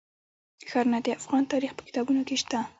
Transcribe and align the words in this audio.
ښارونه 0.69 0.99
د 1.03 1.07
افغان 1.19 1.43
تاریخ 1.51 1.71
په 1.75 1.83
کتابونو 1.87 2.21
کې 2.27 2.35
شته. 2.41 2.59